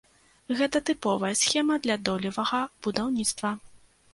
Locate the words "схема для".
1.41-1.99